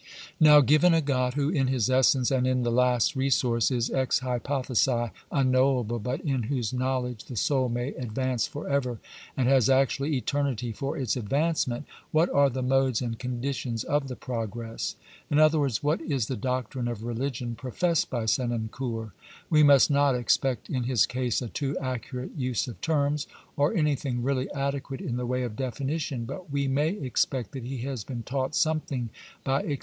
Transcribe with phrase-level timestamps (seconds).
[0.01, 0.03] "^
[0.39, 4.21] Now, given a God who in his essence, and in the last resource, is ex
[4.21, 8.99] hypothesi unknowable, but in whose know ledge the soul may advance for ever,
[9.37, 14.15] and has actually eternity for its advancement, what are the modes and conditions of the
[14.15, 14.95] progress?
[15.29, 19.11] In other words, what is the doctrine of religion professed by Senancour?
[19.51, 24.23] We must not expect in his case a too accurate use of terms, or anything
[24.23, 28.23] really adequate in the way of definition, but we may expect that he has been
[28.23, 29.11] taught something
[29.43, 29.79] by experi 1 Libres Mt'ditations, p.